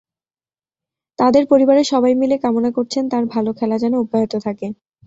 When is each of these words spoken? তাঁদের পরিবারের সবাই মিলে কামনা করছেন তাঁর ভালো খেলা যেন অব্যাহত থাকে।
তাঁদের 1.19 1.43
পরিবারের 1.51 1.85
সবাই 1.85 2.13
মিলে 2.15 2.35
কামনা 2.37 2.69
করছেন 2.77 3.03
তাঁর 3.11 3.23
ভালো 3.33 3.51
খেলা 3.59 3.77
যেন 3.79 3.93
অব্যাহত 3.97 4.33
থাকে। 4.45 4.67